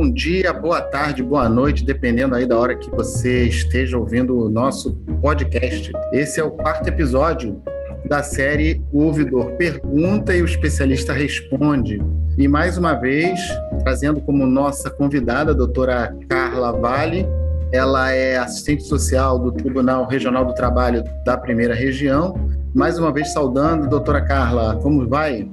bom 0.00 0.10
dia, 0.10 0.50
boa 0.50 0.80
tarde, 0.80 1.22
boa 1.22 1.46
noite, 1.46 1.84
dependendo 1.84 2.34
aí 2.34 2.46
da 2.46 2.58
hora 2.58 2.74
que 2.74 2.90
você 2.90 3.44
esteja 3.44 3.98
ouvindo 3.98 4.34
o 4.34 4.48
nosso 4.48 4.94
podcast. 5.20 5.92
Esse 6.10 6.40
é 6.40 6.42
o 6.42 6.52
quarto 6.52 6.88
episódio 6.88 7.62
da 8.06 8.22
série 8.22 8.82
O 8.94 9.02
Ouvidor 9.02 9.58
Pergunta 9.58 10.34
e 10.34 10.40
o 10.40 10.46
Especialista 10.46 11.12
Responde. 11.12 12.02
E 12.38 12.48
mais 12.48 12.78
uma 12.78 12.94
vez, 12.94 13.38
trazendo 13.80 14.22
como 14.22 14.46
nossa 14.46 14.88
convidada 14.88 15.50
a 15.50 15.54
doutora 15.54 16.16
Carla 16.26 16.72
Vale, 16.72 17.26
ela 17.70 18.10
é 18.10 18.38
assistente 18.38 18.84
social 18.84 19.38
do 19.38 19.52
Tribunal 19.52 20.06
Regional 20.06 20.46
do 20.46 20.54
Trabalho 20.54 21.04
da 21.26 21.36
Primeira 21.36 21.74
Região. 21.74 22.34
Mais 22.74 22.98
uma 22.98 23.12
vez 23.12 23.34
saudando, 23.34 23.86
doutora 23.86 24.22
Carla, 24.22 24.76
como 24.76 25.06
vai? 25.06 25.46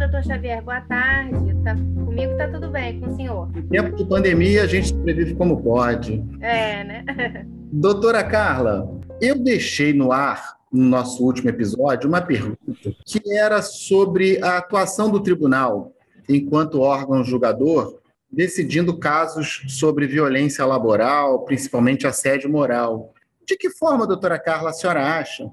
Doutor 0.00 0.24
Xavier, 0.24 0.62
boa 0.62 0.80
tarde. 0.80 1.54
Tá, 1.62 1.74
comigo 1.74 2.32
está 2.32 2.48
tudo 2.48 2.70
bem, 2.70 2.98
com 2.98 3.12
o 3.12 3.16
senhor? 3.16 3.50
Em 3.54 3.68
tempo 3.68 3.94
de 3.94 4.06
pandemia, 4.06 4.62
a 4.62 4.66
gente 4.66 4.88
sobrevive 4.88 5.34
como 5.34 5.62
pode. 5.62 6.24
É, 6.40 6.82
né? 6.82 7.04
doutora 7.70 8.24
Carla, 8.24 8.98
eu 9.20 9.38
deixei 9.38 9.92
no 9.92 10.10
ar, 10.10 10.56
no 10.72 10.86
nosso 10.86 11.22
último 11.22 11.50
episódio, 11.50 12.08
uma 12.08 12.22
pergunta 12.22 12.56
que 13.04 13.20
era 13.36 13.60
sobre 13.60 14.42
a 14.42 14.56
atuação 14.56 15.10
do 15.10 15.22
tribunal 15.22 15.92
enquanto 16.26 16.80
órgão 16.80 17.22
julgador 17.22 18.00
decidindo 18.32 18.98
casos 18.98 19.66
sobre 19.68 20.06
violência 20.06 20.64
laboral, 20.64 21.44
principalmente 21.44 22.06
assédio 22.06 22.48
moral. 22.48 23.12
De 23.46 23.54
que 23.54 23.68
forma, 23.68 24.06
doutora 24.06 24.38
Carla, 24.38 24.70
a 24.70 24.72
senhora 24.72 25.18
acha 25.18 25.52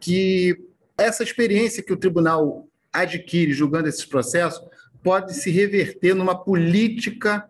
que 0.00 0.56
essa 0.96 1.22
experiência 1.22 1.82
que 1.82 1.92
o 1.92 1.96
tribunal 1.96 2.66
adquire 2.92 3.52
julgando 3.52 3.88
esses 3.88 4.04
processos 4.04 4.62
pode 5.02 5.34
se 5.34 5.50
reverter 5.50 6.14
numa 6.14 6.38
política 6.38 7.48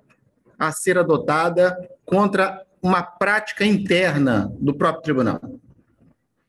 a 0.59 0.71
ser 0.73 0.97
adotada 0.97 1.77
contra 2.05 2.65
uma 2.81 3.03
prática 3.03 3.65
interna 3.65 4.53
do 4.59 4.75
próprio 4.75 5.03
tribunal? 5.03 5.41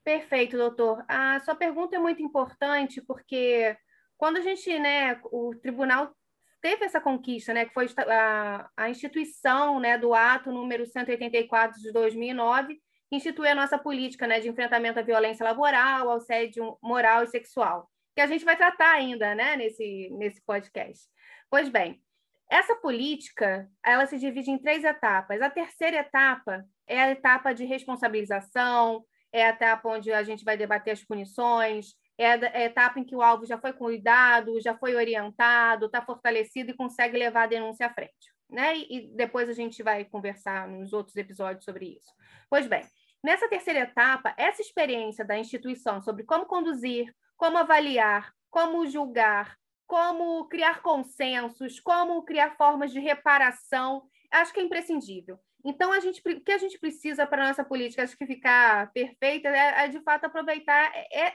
Perfeito, 0.03 0.58
doutor. 0.58 1.03
A 1.08 1.39
sua 1.39 1.55
pergunta 1.55 1.95
é 1.95 2.00
muito 2.00 2.22
importante 2.22 3.02
porque 3.02 3.75
quando 4.17 4.38
a 4.38 4.41
gente, 4.41 4.77
né, 4.80 5.19
o 5.31 5.53
tribunal 5.61 6.13
teve 6.61 6.85
essa 6.85 7.00
conquista, 7.00 7.53
né, 7.53 7.66
que 7.66 7.73
foi 7.73 7.88
a, 7.97 8.69
a 8.75 8.89
instituição, 8.89 9.80
né, 9.80 9.97
do 9.97 10.13
ato 10.13 10.52
número 10.52 10.85
184 10.85 11.81
de 11.81 11.91
2009, 11.91 12.75
que 13.09 13.16
institui 13.16 13.47
a 13.47 13.55
nossa 13.55 13.78
política, 13.78 14.25
né, 14.25 14.39
de 14.39 14.50
enfrentamento 14.50 15.00
à 15.00 15.03
violência 15.03 15.44
laboral, 15.44 16.09
ao 16.09 16.17
assédio 16.17 16.78
moral 16.81 17.23
e 17.23 17.28
sexual, 17.28 17.89
que 18.16 18.22
a 18.22 18.28
gente 18.28 18.45
vai 18.45 18.56
tratar 18.56 18.94
ainda, 18.94 19.33
né, 19.36 19.56
nesse 19.56 20.09
nesse 20.11 20.42
podcast. 20.44 21.08
Pois 21.50 21.69
bem, 21.69 22.02
essa 22.50 22.75
política, 22.75 23.67
ela 23.83 24.06
se 24.06 24.17
divide 24.17 24.52
em 24.52 24.59
três 24.59 24.83
etapas. 24.83 25.42
A 25.42 25.50
terceira 25.50 25.97
etapa 25.97 26.64
é 26.88 27.02
a 27.02 27.11
etapa 27.11 27.53
de 27.53 27.66
responsabilização, 27.66 29.03
é 29.31 29.45
a 29.45 29.50
etapa 29.50 29.89
onde 29.89 30.11
a 30.11 30.22
gente 30.23 30.44
vai 30.44 30.56
debater 30.56 30.94
as 30.94 31.03
punições, 31.03 31.95
é 32.17 32.34
a 32.34 32.66
etapa 32.66 33.00
em 33.00 33.03
que 33.03 33.16
o 33.16 33.22
alvo 33.22 33.45
já 33.45 33.58
foi 33.58 33.73
cuidado, 33.73 34.61
já 34.61 34.78
foi 34.78 34.95
orientado, 34.95 35.88
está 35.88 36.02
fortalecido 36.02 36.72
e 36.72 36.75
consegue 36.75 37.17
levar 37.17 37.44
a 37.44 37.47
denúncia 37.47 37.88
à 37.88 37.94
frente. 37.94 38.31
Né? 38.50 38.78
E 38.78 39.09
depois 39.16 39.50
a 39.50 39.53
gente 39.53 39.81
vai 39.81 40.06
conversar 40.06 40.67
nos 40.67 40.94
outros 40.94 41.16
episódios 41.16 41.66
sobre 41.66 41.97
isso. 41.97 42.14
Pois 42.50 42.67
bem, 42.67 42.84
nessa 43.23 43.50
terceira 43.50 43.80
etapa, 43.80 44.36
essa 44.38 44.61
experiência 44.61 45.25
da 45.25 45.38
instituição 45.39 46.02
sobre 46.03 46.23
como 46.23 46.45
conduzir, 46.45 47.11
como 47.44 47.58
avaliar, 47.58 48.34
como 48.50 48.88
julgar, 48.88 49.57
como 49.85 50.47
criar 50.47 50.81
consensos, 50.81 51.78
como 51.78 52.23
criar 52.23 52.56
formas 52.56 52.90
de 52.90 53.01
reparação, 53.01 54.03
acho 54.31 54.53
que 54.53 54.62
é 54.62 54.63
imprescindível. 54.63 55.38
Então, 55.66 55.91
a 55.91 56.00
gente, 56.00 56.22
o 56.25 56.41
que 56.41 56.51
a 56.53 56.57
gente 56.57 56.79
precisa 56.79 57.28
para 57.28 57.44
a 57.44 57.47
nossa 57.50 57.66
política 57.66 58.01
acho 58.01 58.17
que 58.17 58.25
ficar 58.25 58.90
perfeita 58.94 59.50
é, 59.50 59.84
é, 59.84 59.88
de 59.90 60.00
fato, 60.03 60.23
aproveitar 60.23 60.90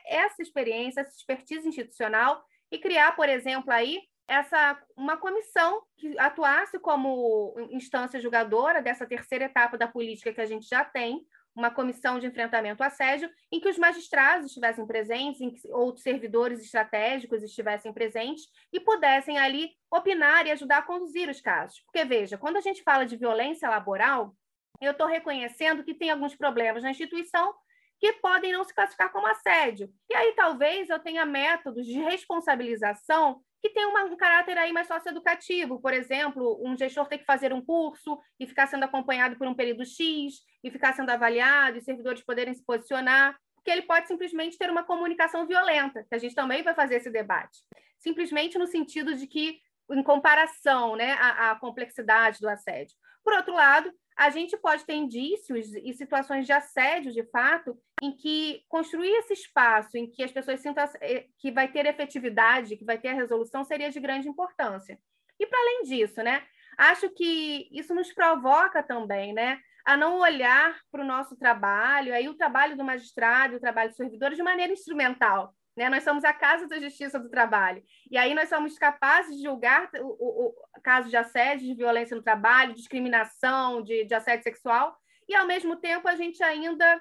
essa 0.07 0.41
experiência, 0.41 1.03
essa 1.03 1.15
expertise 1.15 1.69
institucional 1.69 2.43
e 2.73 2.79
criar, 2.79 3.15
por 3.15 3.29
exemplo, 3.29 3.71
aí 3.71 4.01
essa 4.27 4.83
uma 4.97 5.19
comissão 5.19 5.83
que 5.95 6.19
atuasse 6.19 6.79
como 6.79 7.55
instância 7.71 8.19
julgadora 8.19 8.81
dessa 8.81 9.05
terceira 9.07 9.45
etapa 9.45 9.77
da 9.77 9.87
política 9.87 10.33
que 10.33 10.41
a 10.41 10.47
gente 10.47 10.67
já 10.67 10.87
tem, 10.87 11.21
uma 11.59 11.73
comissão 11.73 12.21
de 12.21 12.27
enfrentamento 12.27 12.83
ao 12.83 12.87
assédio, 12.87 13.29
em 13.51 13.59
que 13.59 13.69
os 13.69 13.77
magistrados 13.77 14.47
estivessem 14.47 14.87
presentes, 14.87 15.41
em 15.41 15.51
que 15.51 15.61
outros 15.73 16.05
servidores 16.05 16.61
estratégicos 16.61 17.43
estivessem 17.43 17.93
presentes 17.93 18.45
e 18.73 18.79
pudessem 18.79 19.39
ali 19.39 19.73
opinar 19.91 20.47
e 20.47 20.53
ajudar 20.53 20.79
a 20.79 20.83
conduzir 20.83 21.29
os 21.29 21.41
casos. 21.41 21.81
Porque, 21.81 22.05
veja, 22.05 22.39
quando 22.39 22.59
a 22.59 22.61
gente 22.61 22.83
fala 22.85 23.05
de 23.05 23.17
violência 23.17 23.69
laboral, 23.69 24.33
eu 24.81 24.93
estou 24.93 25.09
reconhecendo 25.09 25.83
que 25.83 25.95
tem 25.95 26.11
alguns 26.11 26.37
problemas 26.37 26.85
na 26.85 26.93
instituição 26.93 27.53
que 27.99 28.13
podem 28.15 28.53
não 28.53 28.63
se 28.63 28.73
classificar 28.73 29.11
como 29.11 29.27
assédio. 29.27 29.93
E 30.09 30.15
aí 30.15 30.35
talvez 30.37 30.89
eu 30.89 31.01
tenha 31.01 31.27
métodos 31.27 31.85
de 31.85 31.95
responsabilização 31.95 33.43
que 33.61 33.71
tem 33.71 33.87
uma, 33.87 34.05
um 34.05 34.17
caráter 34.17 34.57
aí 34.57 34.73
mais 34.73 34.87
socioeducativo. 34.87 35.81
Por 35.81 35.93
exemplo, 35.93 36.61
um 36.65 36.77
gestor 36.77 37.07
tem 37.09 37.19
que 37.19 37.25
fazer 37.25 37.53
um 37.53 37.65
curso 37.65 38.19
e 38.39 38.47
ficar 38.47 38.67
sendo 38.67 38.85
acompanhado 38.85 39.37
por 39.37 39.47
um 39.47 39.55
período 39.55 39.85
X 39.85 40.41
e 40.63 40.71
ficar 40.71 40.93
sendo 40.95 41.11
avaliado 41.11 41.79
e 41.79 41.83
servidores 41.83 42.23
poderem 42.23 42.55
se 42.55 42.65
posicionar, 42.65 43.37
porque 43.55 43.71
ele 43.71 43.83
pode 43.83 44.07
simplesmente 44.07 44.57
ter 44.57 44.71
uma 44.71 44.85
comunicação 44.85 45.47
violenta, 45.47 46.05
que 46.09 46.15
a 46.15 46.19
gente 46.19 46.35
também 46.35 46.63
vai 46.63 46.75
fazer 46.75 46.97
esse 46.97 47.11
debate. 47.11 47.59
Simplesmente 47.99 48.59
no 48.59 48.67
sentido 48.67 49.15
de 49.15 49.27
que, 49.27 49.59
em 49.91 50.03
comparação 50.03 50.95
né, 50.95 51.13
à, 51.15 51.51
à 51.51 51.57
complexidade 51.57 52.39
do 52.41 52.49
assédio. 52.49 52.95
Por 53.25 53.33
outro 53.35 53.53
lado, 53.53 53.93
a 54.19 54.31
gente 54.31 54.57
pode 54.57 54.85
ter 54.85 54.95
indícios 54.95 55.73
e 55.73 55.95
situações 55.95 56.45
de 56.45 56.53
assédio, 56.53 57.13
de 57.13 57.23
fato, 57.31 57.79
em 58.03 58.11
que 58.11 58.65
construir 58.69 59.13
esse 59.13 59.33
espaço 59.33 59.97
em 59.97 60.11
que 60.11 60.25
as 60.25 60.33
pessoas 60.33 60.59
sintam 60.59 60.85
eh, 61.01 61.27
que 61.39 61.53
vai 61.53 61.71
ter 61.71 61.87
efetividade, 61.87 62.77
que 62.77 62.85
vai 62.85 62.99
ter 62.99 63.11
a 63.11 63.15
resolução, 63.15 63.63
seria 63.63 63.91
de 63.91 64.01
grande 64.01 64.29
importância. 64.29 64.99
E 65.39 65.47
para 65.47 65.61
além 65.61 65.83
disso, 65.85 66.21
né, 66.21 66.45
acho 66.77 67.09
que 67.11 67.69
isso 67.71 67.95
nos 67.95 68.13
provoca 68.13 68.83
também, 68.83 69.33
né, 69.33 69.61
a 69.85 69.97
não 69.97 70.19
olhar 70.19 70.77
para 70.91 71.03
o 71.03 71.07
nosso 71.07 71.37
trabalho, 71.37 72.13
aí 72.13 72.29
o 72.29 72.35
trabalho 72.35 72.77
do 72.77 72.85
magistrado, 72.85 73.55
o 73.55 73.61
trabalho 73.61 73.91
do 73.91 73.97
servidor 73.97 74.35
de 74.35 74.43
maneira 74.43 74.73
instrumental, 74.73 75.55
né? 75.79 75.89
Nós 75.89 76.03
somos 76.03 76.25
a 76.25 76.33
Casa 76.33 76.67
da 76.67 76.79
Justiça 76.81 77.19
do 77.19 77.31
Trabalho. 77.31 77.83
E 78.11 78.19
aí 78.19 78.35
nós 78.35 78.49
somos 78.49 78.77
capazes 78.77 79.37
de 79.37 79.45
julgar 79.45 79.89
o, 80.01 80.07
o, 80.07 80.49
o 80.49 80.81
caso 80.83 81.09
de 81.09 81.17
assédio, 81.17 81.69
de 81.69 81.75
violência 81.75 82.17
no 82.17 82.23
trabalho, 82.23 82.73
de 82.73 82.81
discriminação, 82.81 83.81
de, 83.83 84.05
de 84.05 84.13
assédio 84.13 84.43
sexual, 84.43 84.97
e 85.29 85.35
ao 85.35 85.47
mesmo 85.47 85.77
tempo 85.77 86.09
a 86.09 86.17
gente 86.17 86.43
ainda 86.43 87.01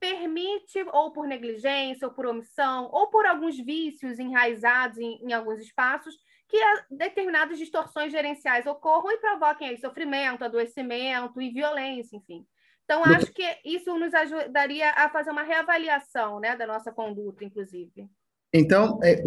permite, 0.00 0.82
ou 0.92 1.12
por 1.12 1.26
negligência, 1.26 2.08
ou 2.08 2.14
por 2.14 2.26
omissão, 2.26 2.88
ou 2.92 3.08
por 3.10 3.26
alguns 3.26 3.58
vícios 3.58 4.18
enraizados 4.18 4.96
em, 4.98 5.20
em 5.22 5.32
alguns 5.32 5.60
espaços, 5.60 6.16
que 6.48 6.58
determinadas 6.90 7.58
distorções 7.58 8.10
gerenciais 8.10 8.66
ocorram 8.66 9.10
e 9.10 9.18
provoquem 9.18 9.68
aí 9.68 9.76
sofrimento, 9.76 10.44
adoecimento 10.44 11.42
e 11.42 11.50
violência, 11.50 12.16
enfim. 12.16 12.46
Então, 12.88 13.04
acho 13.04 13.30
que 13.34 13.44
isso 13.66 13.98
nos 13.98 14.14
ajudaria 14.14 14.90
a 14.92 15.10
fazer 15.10 15.30
uma 15.30 15.42
reavaliação 15.42 16.40
né, 16.40 16.56
da 16.56 16.66
nossa 16.66 16.90
conduta, 16.90 17.44
inclusive. 17.44 18.08
Então, 18.50 18.98
é, 19.02 19.22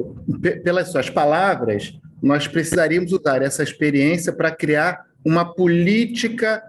pelas 0.64 0.92
suas 0.92 1.12
palavras, 1.12 1.94
nós 2.20 2.48
precisaríamos 2.48 3.14
usar 3.14 3.44
essa 3.44 3.62
experiência 3.62 4.34
para 4.34 4.50
criar 4.50 5.06
uma 5.24 5.46
política, 5.46 6.64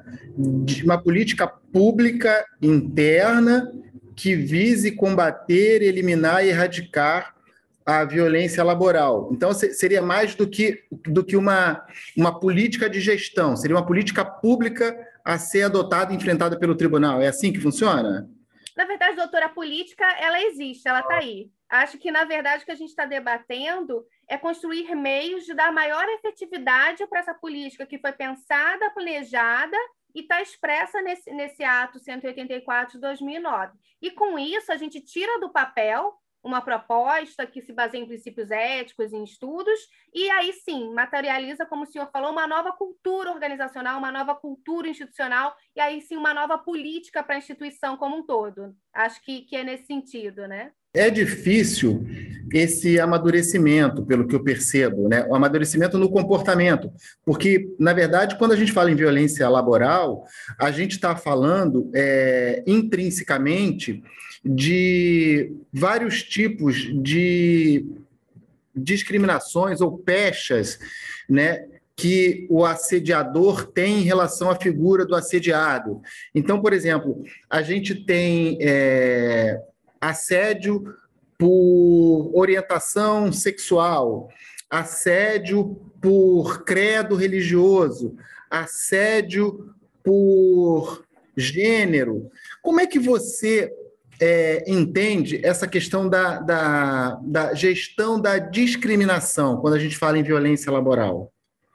uma 0.85 1.03
política 1.03 1.47
pública 1.47 2.45
interna 2.61 3.73
que 4.15 4.35
vise 4.35 4.93
combater, 4.93 5.81
eliminar 5.81 6.45
e 6.45 6.51
erradicar 6.51 7.35
a 7.87 8.05
violência 8.05 8.63
laboral. 8.63 9.31
Então, 9.33 9.55
seria 9.55 10.03
mais 10.03 10.35
do 10.35 10.47
que, 10.47 10.85
do 11.07 11.25
que 11.25 11.39
uma, 11.39 11.87
uma 12.15 12.39
política 12.39 12.89
de 12.91 13.01
gestão, 13.01 13.57
seria 13.57 13.75
uma 13.75 13.87
política 13.87 14.23
pública 14.27 14.95
a 15.25 15.39
ser 15.39 15.63
adotada 15.63 16.13
e 16.13 16.17
enfrentada 16.17 16.59
pelo 16.59 16.77
tribunal. 16.77 17.21
É 17.21 17.29
assim 17.29 17.53
que 17.53 17.61
funciona? 17.61 18.29
Na 18.77 18.85
verdade, 18.85 19.17
doutora, 19.17 19.47
a 19.47 19.51
política, 19.51 20.05
ela 20.19 20.43
existe, 20.43 20.89
ela 20.89 21.01
está 21.01 21.17
aí. 21.17 21.51
Acho 21.69 21.99
que, 21.99 22.11
na 22.11 22.25
verdade, 22.25 22.63
o 22.63 22.67
que 22.67 22.73
a 22.73 22.77
gente 22.77 22.89
está 22.89 23.05
debatendo 23.05 24.05
é 24.29 24.39
construir 24.39 24.95
meios 24.95 25.45
de 25.45 25.55
dar 25.55 25.73
maior 25.73 26.05
efetividade 26.09 27.07
para 27.07 27.21
essa 27.21 27.35
política 27.35 27.87
que 27.87 27.99
foi 27.99 28.13
pensada, 28.13 28.91
planejada 28.91 29.77
e 30.15 30.21
está 30.21 30.41
expressa 30.41 31.01
nesse, 31.03 31.31
nesse 31.33 31.65
ato 31.65 31.99
184 31.99 32.95
de 32.95 33.01
2009. 33.01 33.73
E, 34.01 34.11
com 34.11 34.39
isso, 34.39 34.73
a 34.73 34.77
gente 34.77 35.01
tira 35.01 35.39
do 35.39 35.51
papel 35.51 36.15
uma 36.43 36.61
proposta 36.61 37.47
que 37.47 37.63
se 37.63 37.73
baseia 37.73 38.03
em 38.03 38.07
princípios 38.07 38.51
éticos, 38.51 39.13
em 39.13 39.23
estudos, 39.23 39.79
e 40.13 40.29
aí 40.31 40.53
sim 40.53 40.93
materializa, 40.93 41.65
como 41.65 41.85
o 41.85 41.87
senhor 41.87 42.11
falou, 42.11 42.33
uma 42.33 42.47
nova 42.47 42.73
cultura 42.73 43.31
organizacional, 43.31 43.99
uma 43.99 44.11
nova 44.13 44.35
cultura 44.35 44.89
institucional, 44.89 45.55
e 45.77 45.81
aí 45.81 46.01
sim 46.01 46.17
uma 46.17 46.35
nova 46.35 46.59
política 46.59 47.23
para 47.23 47.37
a 47.37 47.39
instituição 47.39 47.97
como 47.97 48.17
um 48.17 48.27
todo. 48.27 48.75
Acho 48.93 49.23
que, 49.23 49.43
que 49.43 49.57
é 49.57 49.65
nesse 49.65 49.87
sentido, 49.87 50.47
né? 50.49 50.73
É 50.95 51.09
difícil 51.09 52.07
esse 52.53 53.01
amadurecimento, 53.01 54.05
pelo 54.05 54.27
que 54.27 54.35
eu 54.35 54.45
percebo, 54.45 55.09
né? 55.09 55.25
o 55.27 55.35
amadurecimento 55.35 55.97
no 55.97 56.11
comportamento. 56.11 56.93
Porque, 57.25 57.71
na 57.79 57.95
verdade, 57.95 58.37
quando 58.37 58.53
a 58.53 58.57
gente 58.57 58.73
fala 58.73 58.91
em 58.91 58.95
violência 58.95 59.49
laboral, 59.49 60.27
a 60.59 60.71
gente 60.71 60.93
está 60.93 61.17
falando 61.17 61.91
é, 61.95 62.63
intrinsecamente 62.67 64.03
de 64.45 65.53
vários 65.73 66.23
tipos 66.23 66.77
de 67.03 67.87
discriminações 68.75 69.81
ou 69.81 69.97
pechas 69.97 70.79
né, 71.29 71.65
que 71.97 72.47
o 72.51 72.65
assediador 72.65 73.67
tem 73.67 74.01
em 74.01 74.05
relação 74.05 74.51
à 74.51 74.57
figura 74.57 75.07
do 75.07 75.15
assediado. 75.15 76.03
Então, 76.35 76.61
por 76.61 76.73
exemplo, 76.73 77.23
a 77.49 77.63
gente 77.63 77.95
tem 77.95 78.59
é, 78.61 79.59
assédio 80.03 80.97
por 81.39 82.33
orientação 82.35 83.33
sexual, 83.33 84.29
assédio 84.69 85.77
por 86.01 86.65
credo 86.65 87.15
religioso, 87.15 88.17
assédio 88.51 89.73
por 90.03 91.05
gênero. 91.37 92.29
Como 92.61 92.81
é 92.81 92.87
que 92.87 92.99
você 92.99 93.73
é, 94.21 94.65
entende 94.67 95.41
essa 95.45 95.69
questão 95.69 96.09
da, 96.09 96.41
da, 96.41 97.21
da 97.23 97.55
gestão 97.55 98.21
da 98.21 98.39
discriminação 98.39 99.61
quando 99.61 99.75
a 99.75 99.79
gente 99.79 99.97
fala 99.97 100.19
em 100.19 100.25
violência 100.25 100.73
laboral? 100.73 101.33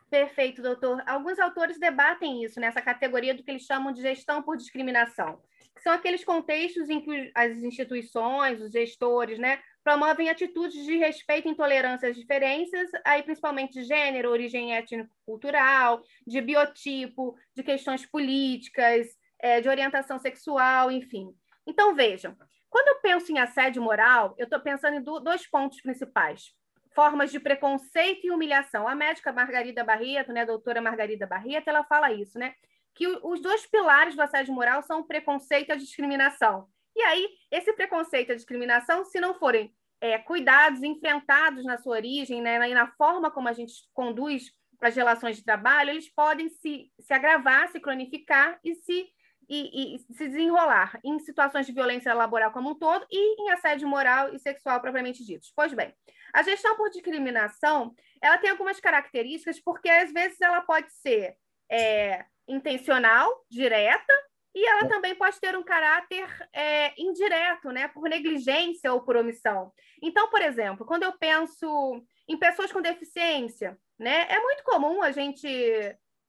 Perfeito, 0.10 0.62
doutor. 0.62 1.02
Alguns 1.06 1.40
autores 1.40 1.80
debatem 1.80 2.44
isso, 2.44 2.60
nessa 2.60 2.82
categoria 2.82 3.34
do 3.34 3.44
que 3.44 3.52
eles 3.52 3.64
chamam 3.64 3.94
de 3.94 4.02
gestão 4.02 4.42
por 4.42 4.58
discriminação 4.58 5.40
são 5.88 5.94
aqueles 5.94 6.26
contextos 6.26 6.90
em 6.90 7.00
que 7.00 7.32
as 7.34 7.56
instituições, 7.60 8.60
os 8.60 8.74
gestores, 8.74 9.40
né, 9.40 9.62
promovem 9.86 10.30
atitudes 10.30 10.86
de 10.86 10.98
respeito 10.98 11.48
e 11.48 11.52
intolerância 11.52 12.10
às 12.10 12.18
diferenças, 12.18 12.90
aí 13.06 13.24
principalmente 13.24 13.72
de 13.72 13.86
gênero, 13.86 14.30
origem 14.30 14.76
étnico-cultural, 14.76 16.02
de 16.28 16.42
biotipo, 16.42 17.38
de 17.56 17.64
questões 17.64 18.06
políticas, 18.06 19.08
é, 19.40 19.62
de 19.62 19.70
orientação 19.70 20.20
sexual, 20.20 20.92
enfim. 20.92 21.34
Então, 21.66 21.96
vejam, 21.96 22.36
quando 22.70 22.90
eu 22.90 23.00
penso 23.00 23.32
em 23.32 23.40
assédio 23.40 23.82
moral, 23.82 24.36
eu 24.38 24.44
estou 24.44 24.60
pensando 24.60 24.98
em 24.98 25.02
dois 25.02 25.50
pontos 25.50 25.80
principais. 25.80 26.52
Formas 26.94 27.32
de 27.32 27.40
preconceito 27.40 28.28
e 28.28 28.32
humilhação. 28.32 28.90
A 28.90 28.94
médica 28.94 29.32
Margarida 29.32 29.86
Barreto, 29.86 30.34
né, 30.34 30.42
a 30.42 30.46
doutora 30.46 30.82
Margarida 30.82 31.26
Barreto, 31.26 31.70
ela 31.70 31.86
fala 31.86 32.12
isso, 32.12 32.38
né? 32.38 32.56
Que 32.98 33.08
os 33.08 33.40
dois 33.40 33.66
pilares 33.68 34.16
do 34.16 34.22
assédio 34.22 34.54
moral 34.54 34.82
são 34.82 35.02
o 35.02 35.08
preconceito 35.08 35.70
e 35.70 35.72
a 35.72 35.78
discriminação. 35.78 36.68
E 36.96 37.02
aí, 37.04 37.30
esse 37.52 37.72
preconceito 37.74 38.30
e 38.30 38.32
a 38.32 38.36
discriminação, 38.36 39.06
se 39.06 39.20
não 39.20 39.36
forem 39.36 39.72
é, 40.02 40.18
cuidados, 40.18 40.82
enfrentados 40.82 41.64
na 41.64 41.78
sua 41.78 41.98
origem, 41.98 42.42
né, 42.42 42.68
e 42.68 42.74
na 42.74 42.88
forma 42.88 43.30
como 43.30 43.48
a 43.48 43.54
gente 43.54 43.74
conduz 43.94 44.52
as 44.82 44.96
relações 44.96 45.38
de 45.38 45.44
trabalho, 45.44 45.92
eles 45.92 46.10
podem 46.10 46.50
se, 46.50 46.92
se 47.00 47.14
agravar, 47.14 47.70
se 47.70 47.80
cronificar 47.80 48.60
e 48.64 48.74
se, 48.76 49.08
e, 49.48 49.96
e 49.96 50.00
se 50.00 50.28
desenrolar 50.28 51.00
em 51.04 51.20
situações 51.20 51.68
de 51.68 51.74
violência 51.74 52.14
laboral 52.14 52.52
como 52.52 52.72
um 52.72 52.76
todo 52.76 53.06
e 53.12 53.44
em 53.44 53.52
assédio 53.52 53.88
moral 53.88 54.34
e 54.34 54.40
sexual 54.40 54.80
propriamente 54.82 55.24
ditos. 55.24 55.52
Pois 55.56 55.74
bem, 55.74 55.94
a 56.34 56.42
gestão 56.44 56.76
por 56.76 56.90
discriminação, 56.90 57.96
ela 58.22 58.38
tem 58.38 58.50
algumas 58.50 58.80
características 58.80 59.60
porque 59.60 59.90
às 59.90 60.12
vezes 60.12 60.42
ela 60.42 60.62
pode 60.62 60.92
ser 60.94 61.36
é, 61.72 62.26
intencional, 62.48 63.30
direta, 63.50 64.14
e 64.56 64.66
ela 64.66 64.86
é. 64.86 64.88
também 64.88 65.14
pode 65.14 65.40
ter 65.40 65.56
um 65.56 65.64
caráter 65.64 66.28
é, 66.52 67.00
indireto, 67.00 67.70
né, 67.72 67.88
por 67.90 68.10
negligência 68.10 68.92
ou 68.92 69.02
por 69.02 69.16
omissão. 69.16 69.72
Então, 70.02 70.30
por 70.30 70.42
exemplo, 70.42 70.86
quando 70.86 71.04
eu 71.04 71.14
penso 71.14 72.04
em 72.28 72.38
pessoas 72.38 72.72
com 72.72 72.82
deficiência, 72.82 73.78
né, 74.00 74.26
é 74.30 74.40
muito 74.40 74.64
comum 74.64 75.04
a 75.04 75.12
gente 75.12 75.48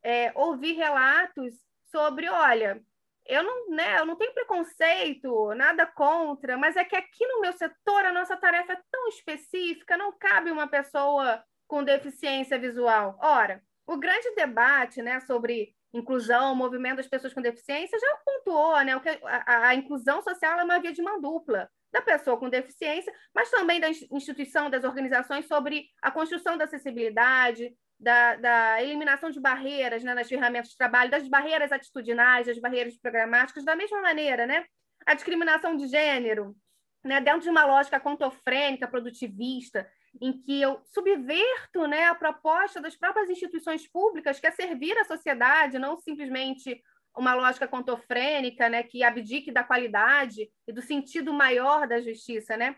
é, 0.03 0.33
ouvir 0.35 0.75
relatos 0.75 1.55
sobre, 1.91 2.29
olha, 2.29 2.83
eu 3.25 3.43
não, 3.43 3.71
né, 3.71 3.99
eu 3.99 4.07
não 4.07 4.17
tenho 4.17 4.35
preconceito, 4.35 5.55
nada 5.55 5.87
contra, 5.87 6.57
mas 6.57 6.77
é 6.77 6.85
que 6.85 6.97
aqui 6.97 7.27
no 7.27 7.41
meu 7.41 7.53
setor 7.53 8.05
a 8.05 8.13
nossa 8.13 8.37
tarefa 8.37 8.75
é 8.75 8.83
tão 8.91 9.09
específica, 9.09 9.97
não 9.97 10.13
cabe 10.13 10.51
uma 10.51 10.67
pessoa 10.67 11.43
com 11.67 11.85
deficiência 11.85 12.59
visual. 12.59 13.19
Ora, 13.23 13.63
o 13.89 13.97
grande 13.97 14.35
debate, 14.35 15.01
né, 15.01 15.19
sobre 15.21 15.75
inclusão, 15.95 16.55
movimento 16.55 16.99
das 16.99 17.09
pessoas 17.09 17.33
com 17.33 17.41
deficiência, 17.41 17.99
já 17.99 18.19
pontuou, 18.25 18.79
né? 18.85 18.95
O 18.95 19.01
que 19.01 19.09
a, 19.09 19.69
a, 19.69 19.75
inclusão 19.75 20.21
social 20.21 20.61
é 20.61 20.65
uma 20.65 20.79
via 20.79 20.93
de 20.93 21.03
mão 21.03 21.19
dupla 21.19 21.71
da 21.91 22.03
pessoa 22.03 22.37
com 22.37 22.51
deficiência, 22.51 23.11
mas 23.35 23.51
também 23.51 23.81
da 23.81 23.89
instituição, 23.89 24.69
das 24.69 24.85
organizações 24.85 25.47
sobre 25.49 25.87
a 26.03 26.11
construção 26.11 26.59
da 26.59 26.65
acessibilidade, 26.65 27.75
da, 27.99 28.37
da 28.37 28.83
eliminação 28.83 29.31
de 29.31 29.41
barreiras 29.41 30.05
né, 30.05 30.13
nas 30.13 30.29
ferramentas 30.29 30.69
de 30.69 30.77
trabalho, 30.77 31.11
das 31.11 31.27
barreiras 31.27 31.73
atitudinais, 31.73 32.47
das 32.47 32.59
barreiras 32.59 32.99
programáticas, 32.99 33.65
da 33.65 33.75
mesma 33.75 34.03
maneira, 34.03 34.47
né? 34.47 34.67
A 35.07 35.15
discriminação 35.15 35.75
de 35.75 35.87
gênero, 35.87 36.55
né, 37.03 37.23
dentro 37.23 37.41
de 37.41 37.49
uma 37.49 37.65
lógica 37.65 37.99
contofrênica, 37.99 38.87
produtivista, 38.87 39.89
em 40.21 40.33
que 40.33 40.61
eu 40.61 40.81
subverto 40.85 41.87
né, 41.87 42.07
a 42.07 42.15
proposta 42.15 42.81
das 42.81 42.97
próprias 42.97 43.29
instituições 43.31 43.87
públicas, 43.87 44.41
que 44.41 44.47
é 44.47 44.51
servir 44.51 44.97
a 44.99 45.05
sociedade, 45.05 45.79
não 45.79 45.99
simplesmente 45.99 46.83
uma 47.17 47.35
lógica 47.35 47.67
contofrênica, 47.67 48.69
né, 48.69 48.83
que 48.83 49.03
abdique 49.03 49.51
da 49.51 49.65
qualidade 49.65 50.49
e 50.67 50.73
do 50.73 50.83
sentido 50.83 51.33
maior 51.33 51.87
da 51.87 52.01
justiça, 52.01 52.57
né? 52.57 52.77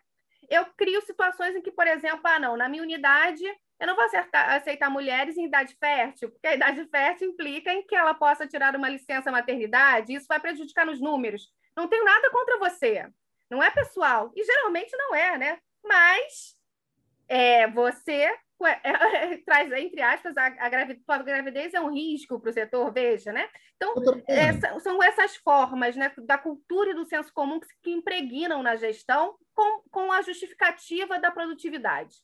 Eu 0.49 0.65
crio 0.77 1.01
situações 1.03 1.55
em 1.55 1.63
que, 1.63 1.71
por 1.71 1.87
exemplo, 1.87 2.23
ah, 2.25 2.39
não, 2.39 2.57
na 2.57 2.69
minha 2.69 2.83
unidade 2.83 3.45
eu 3.81 3.87
não 3.87 3.97
vou 3.97 4.05
acertar, 4.05 4.51
aceitar 4.53 4.91
mulheres 4.91 5.39
em 5.39 5.47
idade 5.47 5.75
fértil, 5.81 6.31
porque 6.31 6.47
a 6.47 6.55
idade 6.55 6.85
fértil 6.91 7.31
implica 7.31 7.73
em 7.73 7.83
que 7.87 7.97
ela 7.97 8.13
possa 8.13 8.47
tirar 8.47 8.77
uma 8.77 8.91
licença 8.91 9.33
maternidade, 9.33 10.13
e 10.13 10.17
isso 10.17 10.27
vai 10.29 10.39
prejudicar 10.39 10.85
nos 10.85 11.01
números. 11.01 11.49
Não 11.75 11.89
tenho 11.89 12.05
nada 12.05 12.31
contra 12.31 12.59
você, 12.59 13.09
não 13.51 13.63
é 13.63 13.71
pessoal, 13.71 14.31
e 14.37 14.45
geralmente 14.45 14.95
não 14.95 15.15
é, 15.15 15.39
né? 15.39 15.59
Mas 15.83 16.55
é, 17.31 17.71
você 17.71 18.29
é, 18.85 19.37
traz, 19.47 19.73
entre 19.73 20.03
aspas, 20.03 20.37
a, 20.37 20.47
a, 20.47 20.69
gravidez, 20.69 21.03
a 21.07 21.23
gravidez 21.23 21.75
é 21.75 21.81
um 21.81 21.93
risco 21.93 22.41
para 22.41 22.51
o 22.51 22.53
setor, 22.53 22.93
veja, 22.93 23.33
né? 23.33 23.47
Então, 23.77 23.95
essa, 24.27 24.79
são 24.81 25.03
essas 25.03 25.37
formas 25.37 25.97
né, 25.97 26.13
da 26.27 26.37
cultura 26.37 26.91
e 26.91 26.95
do 26.95 27.07
senso 27.07 27.33
comum 27.33 27.61
que, 27.61 27.69
que 27.83 27.91
impregnam 27.91 28.63
na 28.63 28.77
gestão 28.77 29.37
com, 29.55 29.83
com 29.91 30.13
a 30.13 30.21
justificativa 30.23 31.19
da 31.19 31.31
produtividade. 31.31 32.17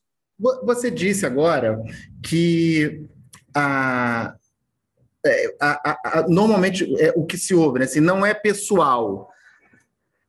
Você 0.64 0.90
disse 0.90 1.24
agora 1.24 1.82
que 2.22 3.08
a, 3.54 4.34
é, 5.24 5.56
a, 5.58 6.18
a, 6.18 6.28
normalmente 6.28 6.84
é, 7.00 7.14
o 7.16 7.24
que 7.24 7.38
se 7.38 7.54
ouve, 7.54 7.78
né, 7.78 7.84
assim, 7.86 8.00
não 8.00 8.26
é 8.26 8.34
pessoal. 8.34 9.30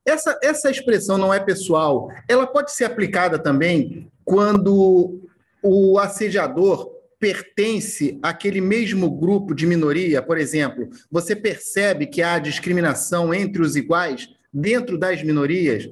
Essa, 0.05 0.39
essa 0.41 0.71
expressão 0.71 1.17
não 1.17 1.33
é 1.33 1.39
pessoal, 1.41 2.09
ela 2.29 2.47
pode 2.47 2.71
ser 2.71 2.85
aplicada 2.85 3.37
também 3.37 4.09
quando 4.27 5.21
o 5.63 5.97
assediador 5.97 6.91
pertence 7.17 8.19
àquele 8.21 8.59
mesmo 8.59 9.09
grupo 9.09 9.55
de 9.55 9.65
minoria, 9.65 10.21
por 10.21 10.37
exemplo, 10.37 10.89
você 11.09 11.33
percebe 11.33 12.05
que 12.07 12.21
há 12.21 12.37
discriminação 12.37 13.33
entre 13.33 13.61
os 13.61 13.77
iguais 13.77 14.27
dentro 14.53 14.97
das 14.97 15.23
minorias, 15.23 15.89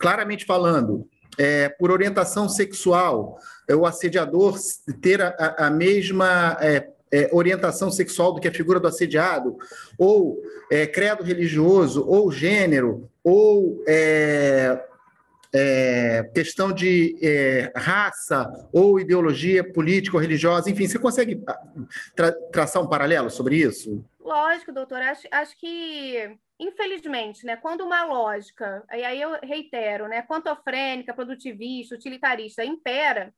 claramente 0.00 0.46
falando, 0.46 1.06
é, 1.36 1.68
por 1.68 1.90
orientação 1.90 2.48
sexual, 2.48 3.38
é, 3.68 3.76
o 3.76 3.84
assediador 3.84 4.58
ter 5.02 5.20
a, 5.20 5.56
a 5.58 5.70
mesma 5.70 6.56
é, 6.62 6.88
é, 7.12 7.28
orientação 7.34 7.90
sexual 7.90 8.32
do 8.32 8.40
que 8.40 8.48
a 8.48 8.54
figura 8.54 8.80
do 8.80 8.88
assediado, 8.88 9.58
ou 9.98 10.40
é, 10.72 10.86
credo 10.86 11.22
religioso, 11.22 12.02
ou 12.08 12.32
gênero, 12.32 13.10
ou 13.22 13.84
é, 15.56 16.22
questão 16.34 16.72
de 16.72 17.16
é, 17.22 17.72
raça 17.74 18.50
ou 18.72 19.00
ideologia 19.00 19.64
política 19.72 20.16
ou 20.16 20.20
religiosa, 20.20 20.70
enfim, 20.70 20.86
você 20.86 20.98
consegue 20.98 21.42
ah, 21.48 21.58
tra 22.14 22.32
traçar 22.52 22.82
um 22.82 22.88
paralelo 22.88 23.30
sobre 23.30 23.56
isso? 23.56 24.04
Lógico, 24.20 24.72
doutor. 24.72 25.00
Acho, 25.00 25.26
acho 25.30 25.58
que, 25.58 26.36
infelizmente, 26.60 27.46
né, 27.46 27.56
quando 27.56 27.82
uma 27.82 28.04
lógica, 28.04 28.84
e 28.92 29.02
aí 29.02 29.20
eu 29.20 29.38
reitero, 29.42 30.08
né, 30.08 30.22
quantofrênica, 30.22 31.14
produtivista, 31.14 31.94
utilitarista 31.94 32.64
impera, 32.64 33.32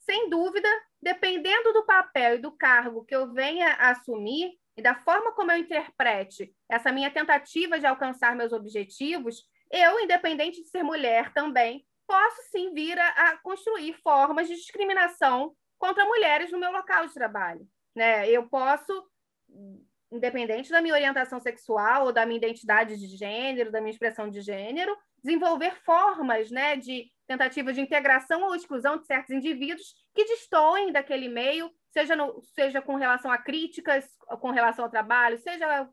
sem 0.00 0.28
dúvida, 0.28 0.68
dependendo 1.00 1.72
do 1.72 1.84
papel 1.84 2.36
e 2.36 2.38
do 2.38 2.50
cargo 2.50 3.04
que 3.04 3.14
eu 3.14 3.32
venha 3.32 3.74
assumir 3.74 4.52
e 4.76 4.82
da 4.82 4.94
forma 4.94 5.32
como 5.32 5.52
eu 5.52 5.58
interprete 5.58 6.52
essa 6.68 6.90
minha 6.90 7.10
tentativa 7.10 7.78
de 7.78 7.86
alcançar 7.86 8.34
meus 8.34 8.52
objetivos, 8.52 9.44
eu, 9.70 10.00
independente 10.00 10.62
de 10.62 10.68
ser 10.68 10.82
mulher 10.82 11.32
também, 11.32 11.84
posso 12.06 12.42
sim 12.50 12.74
vir 12.74 12.98
a, 12.98 13.08
a 13.08 13.36
construir 13.38 13.94
formas 14.02 14.48
de 14.48 14.56
discriminação 14.56 15.54
contra 15.78 16.04
mulheres 16.04 16.50
no 16.50 16.58
meu 16.58 16.72
local 16.72 17.06
de 17.06 17.14
trabalho. 17.14 17.66
Né? 17.94 18.28
Eu 18.28 18.48
posso, 18.48 19.08
independente 20.10 20.70
da 20.70 20.82
minha 20.82 20.94
orientação 20.94 21.38
sexual 21.40 22.06
ou 22.06 22.12
da 22.12 22.26
minha 22.26 22.38
identidade 22.38 22.96
de 22.96 23.16
gênero, 23.16 23.70
da 23.70 23.80
minha 23.80 23.92
expressão 23.92 24.28
de 24.28 24.40
gênero, 24.40 24.96
desenvolver 25.22 25.76
formas 25.84 26.50
né, 26.50 26.76
de 26.76 27.10
tentativa 27.26 27.72
de 27.72 27.80
integração 27.80 28.42
ou 28.42 28.54
exclusão 28.54 28.96
de 28.96 29.06
certos 29.06 29.30
indivíduos 29.30 29.94
que 30.14 30.24
destoem 30.24 30.90
daquele 30.90 31.28
meio, 31.28 31.70
seja, 31.92 32.16
no, 32.16 32.42
seja 32.42 32.82
com 32.82 32.96
relação 32.96 33.30
a 33.30 33.38
críticas, 33.38 34.04
com 34.40 34.50
relação 34.50 34.84
ao 34.84 34.90
trabalho, 34.90 35.38
seja 35.38 35.88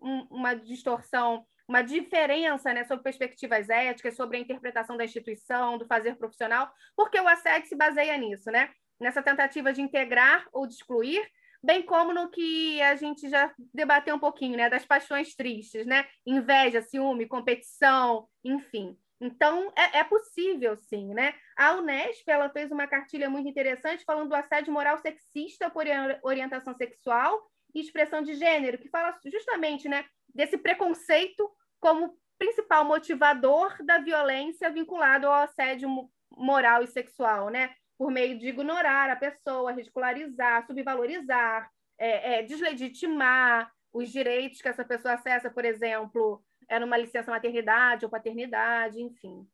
um, 0.00 0.26
uma 0.30 0.54
distorção, 0.54 1.46
uma 1.68 1.82
diferença 1.82 2.72
né, 2.72 2.84
sobre 2.84 3.04
perspectivas 3.04 3.68
éticas, 3.68 4.16
sobre 4.16 4.36
a 4.36 4.40
interpretação 4.40 4.96
da 4.96 5.04
instituição, 5.04 5.78
do 5.78 5.86
fazer 5.86 6.16
profissional, 6.16 6.70
porque 6.96 7.20
o 7.20 7.28
assédio 7.28 7.68
se 7.68 7.76
baseia 7.76 8.16
nisso, 8.18 8.50
né? 8.50 8.70
nessa 9.02 9.22
tentativa 9.22 9.72
de 9.72 9.82
integrar 9.82 10.46
ou 10.52 10.66
de 10.66 10.74
excluir, 10.74 11.28
bem 11.62 11.82
como 11.82 12.14
no 12.14 12.30
que 12.30 12.80
a 12.80 12.94
gente 12.94 13.28
já 13.28 13.52
debateu 13.74 14.14
um 14.14 14.18
pouquinho, 14.18 14.56
né, 14.56 14.70
das 14.70 14.86
paixões 14.86 15.34
tristes, 15.34 15.84
né, 15.86 16.06
inveja, 16.24 16.80
ciúme, 16.80 17.26
competição, 17.26 18.28
enfim. 18.44 18.96
Então, 19.20 19.72
é, 19.76 19.98
é, 19.98 20.04
possível, 20.04 20.76
sim, 20.76 21.14
né? 21.14 21.32
A 21.56 21.74
Unesp, 21.74 22.28
ela 22.28 22.50
fez 22.50 22.72
uma 22.72 22.88
cartilha 22.88 23.30
muito 23.30 23.48
interessante 23.48 24.04
falando 24.04 24.30
do 24.30 24.34
assédio 24.34 24.72
moral 24.72 24.98
sexista 24.98 25.70
por 25.70 25.86
orientação 26.24 26.74
sexual 26.74 27.40
e 27.74 27.80
expressão 27.80 28.22
de 28.22 28.34
gênero, 28.34 28.78
que 28.78 28.88
fala 28.88 29.18
justamente, 29.24 29.88
né, 29.88 30.04
desse 30.34 30.56
preconceito 30.58 31.50
como 31.80 32.16
principal 32.38 32.84
motivador 32.84 33.76
da 33.84 33.98
violência 33.98 34.70
vinculado 34.70 35.26
ao 35.26 35.44
assédio 35.44 35.88
moral 36.30 36.82
e 36.82 36.86
sexual, 36.88 37.50
né? 37.50 37.70
por 38.02 38.10
meio 38.10 38.36
de 38.36 38.48
ignorar 38.48 39.10
a 39.10 39.14
pessoa, 39.14 39.70
ridicularizar, 39.70 40.66
subvalorizar, 40.66 41.70
é, 41.96 42.40
é, 42.40 42.42
deslegitimar 42.42 43.70
os 43.92 44.10
direitos 44.10 44.60
que 44.60 44.66
essa 44.66 44.84
pessoa 44.84 45.14
acessa, 45.14 45.48
por 45.48 45.64
exemplo, 45.64 46.42
é 46.68 46.80
numa 46.80 46.96
licença 46.96 47.30
maternidade 47.30 48.04
ou 48.04 48.10
paternidade, 48.10 49.00
enfim. 49.00 49.46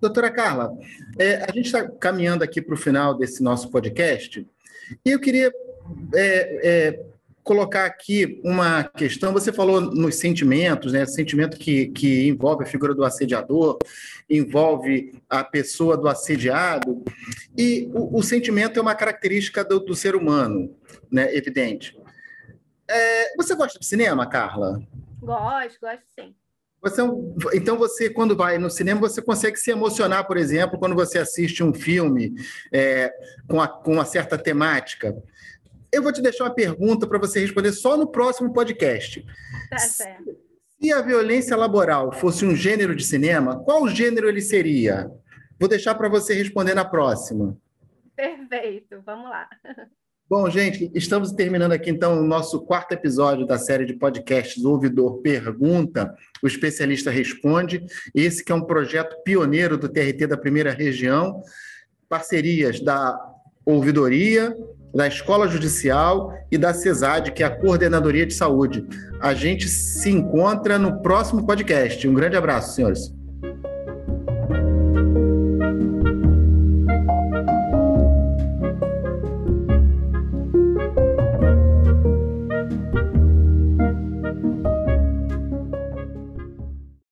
Doutora 0.00 0.30
Carla, 0.30 0.72
é, 1.18 1.44
a 1.44 1.52
gente 1.52 1.66
está 1.66 1.86
caminhando 1.86 2.42
aqui 2.42 2.62
para 2.62 2.72
o 2.72 2.78
final 2.78 3.14
desse 3.14 3.42
nosso 3.42 3.70
podcast 3.70 4.48
e 5.04 5.10
eu 5.10 5.20
queria 5.20 5.52
é, 6.14 6.60
é, 6.64 7.06
colocar 7.42 7.84
aqui 7.84 8.40
uma 8.44 8.84
questão. 8.84 9.32
Você 9.32 9.52
falou 9.52 9.80
nos 9.80 10.16
sentimentos, 10.16 10.92
né? 10.92 11.04
Sentimento 11.06 11.56
que, 11.56 11.88
que 11.88 12.28
envolve 12.28 12.64
a 12.64 12.66
figura 12.66 12.94
do 12.94 13.04
assediador, 13.04 13.78
envolve 14.28 15.20
a 15.28 15.42
pessoa 15.42 15.96
do 15.96 16.08
assediado, 16.08 17.02
e 17.56 17.90
o, 17.92 18.18
o 18.18 18.22
sentimento 18.22 18.78
é 18.78 18.82
uma 18.82 18.94
característica 18.94 19.64
do, 19.64 19.80
do 19.80 19.94
ser 19.94 20.14
humano, 20.14 20.74
né? 21.10 21.34
Evidente. 21.34 21.96
É, 22.88 23.36
você 23.36 23.54
gosta 23.54 23.78
de 23.78 23.86
cinema, 23.86 24.26
Carla? 24.26 24.80
Gosto, 25.20 25.80
gosto 25.80 26.02
sim. 26.18 26.34
Você, 26.82 27.00
é 27.00 27.04
então, 27.54 27.78
você, 27.78 28.10
quando 28.10 28.36
vai 28.36 28.58
no 28.58 28.68
cinema, 28.68 29.00
você 29.00 29.22
consegue 29.22 29.56
se 29.56 29.70
emocionar, 29.70 30.26
por 30.26 30.36
exemplo, 30.36 30.78
quando 30.78 30.96
você 30.96 31.18
assiste 31.18 31.62
um 31.62 31.72
filme 31.72 32.34
é, 32.72 33.12
com, 33.48 33.60
a, 33.60 33.68
com 33.68 33.92
uma 33.92 34.04
certa 34.04 34.36
temática. 34.36 35.16
Eu 35.92 36.02
vou 36.02 36.10
te 36.10 36.22
deixar 36.22 36.44
uma 36.44 36.54
pergunta 36.54 37.06
para 37.06 37.18
você 37.18 37.38
responder 37.40 37.70
só 37.72 37.98
no 37.98 38.06
próximo 38.06 38.52
podcast. 38.52 39.22
Tá 39.68 39.78
certo. 39.78 40.34
Se 40.80 40.90
a 40.90 41.02
violência 41.02 41.54
laboral 41.54 42.12
fosse 42.12 42.46
um 42.46 42.56
gênero 42.56 42.96
de 42.96 43.04
cinema, 43.04 43.62
qual 43.62 43.86
gênero 43.86 44.28
ele 44.28 44.40
seria? 44.40 45.10
Vou 45.60 45.68
deixar 45.68 45.94
para 45.94 46.08
você 46.08 46.34
responder 46.34 46.74
na 46.74 46.84
próxima. 46.84 47.56
Perfeito, 48.16 49.02
vamos 49.04 49.28
lá. 49.28 49.46
Bom, 50.28 50.48
gente, 50.48 50.90
estamos 50.94 51.30
terminando 51.32 51.72
aqui 51.72 51.90
então 51.90 52.18
o 52.18 52.26
nosso 52.26 52.62
quarto 52.62 52.92
episódio 52.92 53.46
da 53.46 53.58
série 53.58 53.84
de 53.84 53.92
podcasts 53.92 54.64
O 54.64 54.70
Ouvidor 54.70 55.20
Pergunta, 55.20 56.16
o 56.42 56.46
especialista 56.46 57.10
responde. 57.10 57.84
Esse 58.14 58.42
que 58.42 58.50
é 58.50 58.54
um 58.54 58.64
projeto 58.64 59.22
pioneiro 59.22 59.76
do 59.76 59.90
TRT 59.90 60.26
da 60.26 60.38
primeira 60.38 60.72
região, 60.72 61.42
parcerias 62.08 62.80
da 62.80 63.14
Ouvidoria, 63.66 64.56
da 64.94 65.06
Escola 65.06 65.48
Judicial 65.48 66.32
e 66.50 66.58
da 66.58 66.74
CESAD, 66.74 67.32
que 67.32 67.42
é 67.42 67.46
a 67.46 67.50
Coordenadoria 67.50 68.26
de 68.26 68.34
Saúde. 68.34 68.86
A 69.20 69.32
gente 69.34 69.68
se 69.68 70.10
encontra 70.10 70.78
no 70.78 71.00
próximo 71.00 71.46
podcast. 71.46 72.06
Um 72.06 72.14
grande 72.14 72.36
abraço, 72.36 72.74
senhores. 72.74 73.21